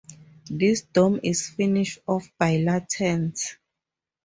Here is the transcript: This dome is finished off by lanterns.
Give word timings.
This 0.49 0.81
dome 0.81 1.19
is 1.21 1.47
finished 1.49 1.99
off 2.07 2.27
by 2.39 2.57
lanterns. 2.57 3.57